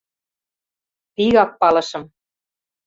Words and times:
Вигак 1.15 1.51
палышым. 1.59 2.03